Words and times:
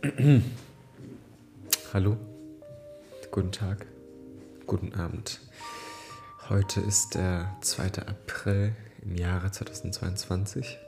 Hallo, 1.92 2.16
guten 3.30 3.52
Tag, 3.52 3.84
guten 4.66 4.94
Abend. 4.94 5.40
Heute 6.48 6.80
ist 6.80 7.14
der 7.14 7.54
2. 7.60 8.06
April 8.06 8.74
im 9.02 9.14
Jahre 9.14 9.50
2022. 9.50 10.78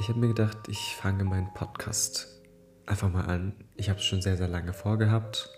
Ich 0.00 0.08
habe 0.10 0.18
mir 0.18 0.28
gedacht, 0.28 0.58
ich 0.68 0.94
fange 0.96 1.24
meinen 1.24 1.54
Podcast 1.54 2.42
einfach 2.84 3.10
mal 3.10 3.24
an. 3.24 3.54
Ich 3.76 3.88
habe 3.88 3.98
es 3.98 4.04
schon 4.04 4.20
sehr, 4.20 4.36
sehr 4.36 4.48
lange 4.48 4.74
vorgehabt. 4.74 5.48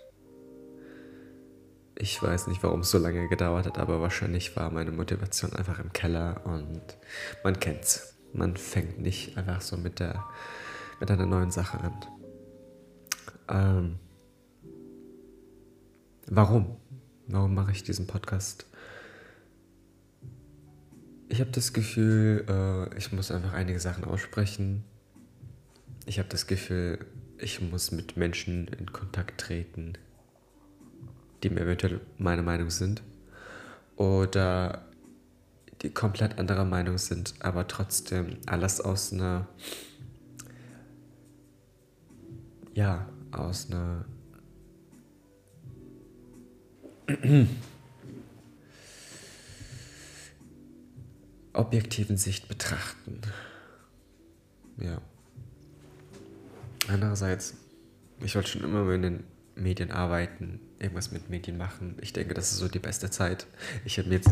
Ich 1.97 2.23
weiß 2.23 2.47
nicht, 2.47 2.63
warum 2.63 2.79
es 2.79 2.91
so 2.91 2.97
lange 2.97 3.27
gedauert 3.27 3.65
hat, 3.65 3.77
aber 3.77 3.99
wahrscheinlich 3.99 4.55
war 4.55 4.69
meine 4.69 4.91
Motivation 4.91 5.51
einfach 5.51 5.79
im 5.79 5.91
Keller 5.91 6.45
und 6.45 6.97
man 7.43 7.59
kennt's. 7.59 8.14
Man 8.35 8.57
fängt 8.57 8.99
nicht 8.99 9.37
einfach 9.37 9.61
so 9.61 9.77
mit, 9.77 9.99
der, 9.99 10.25
mit 10.99 11.09
einer 11.09 11.25
neuen 11.25 11.51
Sache 11.51 11.79
an. 11.79 11.93
Ähm, 13.47 13.99
warum? 16.27 16.75
Warum 17.27 17.53
mache 17.53 17.71
ich 17.71 17.83
diesen 17.83 18.07
Podcast? 18.07 18.65
Ich 21.29 21.39
habe 21.39 21.51
das 21.51 21.71
Gefühl, 21.71 22.45
äh, 22.49 22.97
ich 22.97 23.13
muss 23.13 23.31
einfach 23.31 23.53
einige 23.53 23.79
Sachen 23.79 24.03
aussprechen. 24.03 24.83
Ich 26.05 26.19
habe 26.19 26.27
das 26.27 26.45
Gefühl, 26.45 27.05
ich 27.37 27.61
muss 27.61 27.91
mit 27.91 28.17
Menschen 28.17 28.67
in 28.67 28.91
Kontakt 28.91 29.39
treten, 29.39 29.93
die 31.41 31.49
mir 31.49 31.61
eventuell 31.61 32.01
meine 32.17 32.43
Meinung 32.43 32.69
sind. 32.69 33.01
Oder 33.95 34.85
die 35.81 35.89
komplett 35.89 36.37
anderer 36.39 36.65
Meinung 36.65 36.97
sind, 36.97 37.33
aber 37.39 37.67
trotzdem 37.67 38.37
alles 38.45 38.81
aus 38.81 39.13
einer, 39.13 39.47
ja, 42.73 43.07
aus 43.31 43.69
einer 43.69 44.05
objektiven 51.53 52.17
Sicht 52.17 52.47
betrachten. 52.47 53.21
Ja. 54.77 55.01
Andererseits, 56.87 57.55
ich 58.21 58.35
wollte 58.35 58.49
schon 58.49 58.63
immer 58.63 58.89
in 58.91 59.01
den 59.01 59.23
Medien 59.55 59.91
arbeiten, 59.91 60.59
irgendwas 60.79 61.11
mit 61.11 61.29
Medien 61.29 61.57
machen. 61.57 61.97
Ich 62.01 62.13
denke, 62.13 62.33
das 62.33 62.51
ist 62.51 62.57
so 62.57 62.67
die 62.67 62.79
beste 62.79 63.09
Zeit. 63.09 63.47
Ich 63.85 63.97
habe 63.97 64.09
mir 64.09 64.15
jetzt 64.15 64.29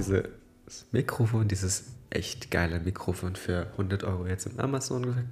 dieses 0.65 0.85
Mikrofon, 0.91 1.47
dieses 1.47 1.85
echt 2.09 2.51
geile 2.51 2.79
Mikrofon 2.79 3.35
für 3.35 3.67
100 3.73 4.03
Euro 4.03 4.27
jetzt 4.27 4.45
im 4.45 4.59
Amazon 4.59 5.27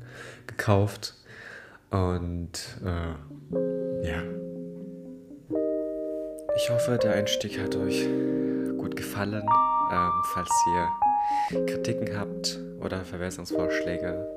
gekauft. 0.47 1.15
Und 1.91 2.51
äh, 2.83 4.07
ja. 4.07 4.23
Ich 6.55 6.69
hoffe, 6.69 6.97
der 7.01 7.13
Einstieg 7.13 7.59
hat 7.59 7.75
euch 7.75 8.07
gut 8.77 8.95
gefallen. 8.95 9.43
Ähm, 9.91 10.11
falls 10.33 10.49
ihr 10.73 11.65
Kritiken 11.65 12.17
habt 12.17 12.59
oder 12.81 13.03
Verbesserungsvorschläge, 13.03 14.27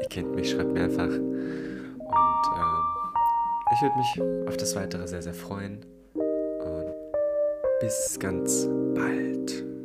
ihr 0.00 0.08
kennt 0.08 0.34
mich, 0.34 0.50
schreibt 0.50 0.72
mir 0.72 0.84
einfach. 0.84 1.08
Und 1.08 2.42
ähm, 2.56 2.82
ich 3.74 3.82
würde 3.82 3.96
mich 3.98 4.48
auf 4.48 4.56
das 4.56 4.74
Weitere 4.76 5.06
sehr, 5.06 5.22
sehr 5.22 5.34
freuen. 5.34 5.84
Und 6.14 6.94
bis 7.80 8.18
ganz 8.18 8.66
bald. 8.94 9.75